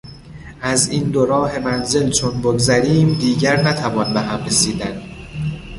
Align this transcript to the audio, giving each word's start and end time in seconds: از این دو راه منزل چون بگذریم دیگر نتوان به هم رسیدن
از 0.61 0.89
این 0.89 1.03
دو 1.11 1.25
راه 1.25 1.59
منزل 1.59 2.11
چون 2.11 2.41
بگذریم 2.41 3.13
دیگر 3.19 3.63
نتوان 3.69 4.13
به 4.13 4.21
هم 4.21 4.45
رسیدن 4.45 5.01